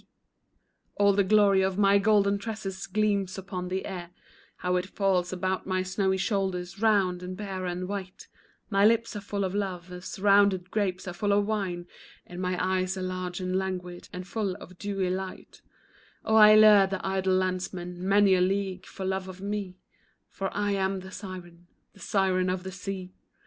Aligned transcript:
All 0.95 1.13
the 1.13 1.23
glory 1.23 1.61
of 1.61 1.77
my 1.77 1.99
golden 1.99 2.39
tresses 2.39 2.87
gleams 2.87 3.37
upon 3.37 3.67
the 3.67 3.85
air, 3.85 4.09
How 4.55 4.75
it 4.77 4.87
falls 4.87 5.31
about 5.31 5.67
my 5.67 5.83
snowy 5.83 6.17
shoulders, 6.17 6.81
round 6.81 7.21
and 7.21 7.37
bare 7.37 7.67
and 7.67 7.87
white; 7.87 8.27
My 8.71 8.83
lips 8.83 9.15
are 9.15 9.21
full 9.21 9.43
of 9.43 9.53
love 9.53 9.91
as 9.91 10.17
rounded 10.17 10.71
grapes 10.71 11.07
are 11.07 11.13
full 11.13 11.31
of 11.31 11.45
wine, 11.45 11.85
And 12.25 12.41
my 12.41 12.57
eyes 12.59 12.97
are 12.97 13.03
large 13.03 13.39
and 13.39 13.55
languid, 13.55 14.09
and 14.11 14.27
full 14.27 14.55
of 14.55 14.79
dewy 14.79 15.11
light; 15.11 15.61
Oh, 16.25 16.33
I 16.33 16.55
lure 16.55 16.87
the 16.87 17.05
idle 17.05 17.35
landsmen 17.35 18.03
many 18.03 18.33
a 18.33 18.41
league 18.41 18.87
for 18.87 19.05
love 19.05 19.27
of 19.27 19.39
me, 19.39 19.77
For 20.29 20.51
I 20.51 20.71
am 20.71 21.01
the 21.01 21.11
siren, 21.11 21.67
the 21.93 21.99
siren 21.99 22.49
of 22.49 22.63
the 22.63 22.71
sea. 22.71 23.13